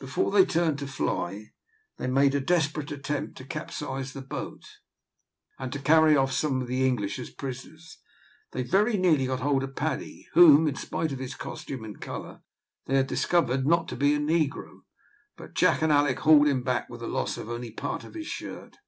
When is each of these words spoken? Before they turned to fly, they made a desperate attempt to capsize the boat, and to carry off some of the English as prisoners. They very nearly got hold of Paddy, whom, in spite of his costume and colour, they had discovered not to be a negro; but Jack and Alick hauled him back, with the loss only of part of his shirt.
Before 0.00 0.32
they 0.32 0.44
turned 0.44 0.80
to 0.80 0.88
fly, 0.88 1.52
they 1.96 2.08
made 2.08 2.34
a 2.34 2.40
desperate 2.40 2.90
attempt 2.90 3.38
to 3.38 3.44
capsize 3.44 4.12
the 4.14 4.20
boat, 4.20 4.66
and 5.60 5.72
to 5.72 5.78
carry 5.78 6.16
off 6.16 6.32
some 6.32 6.60
of 6.60 6.66
the 6.66 6.84
English 6.84 7.20
as 7.20 7.30
prisoners. 7.30 7.98
They 8.50 8.64
very 8.64 8.96
nearly 8.96 9.26
got 9.26 9.38
hold 9.38 9.62
of 9.62 9.76
Paddy, 9.76 10.26
whom, 10.32 10.66
in 10.66 10.74
spite 10.74 11.12
of 11.12 11.20
his 11.20 11.36
costume 11.36 11.84
and 11.84 12.00
colour, 12.00 12.42
they 12.86 12.96
had 12.96 13.06
discovered 13.06 13.64
not 13.64 13.86
to 13.90 13.96
be 13.96 14.12
a 14.12 14.18
negro; 14.18 14.80
but 15.36 15.54
Jack 15.54 15.82
and 15.82 15.92
Alick 15.92 16.18
hauled 16.18 16.48
him 16.48 16.64
back, 16.64 16.90
with 16.90 16.98
the 16.98 17.06
loss 17.06 17.38
only 17.38 17.68
of 17.68 17.76
part 17.76 18.02
of 18.02 18.14
his 18.14 18.26
shirt. 18.26 18.78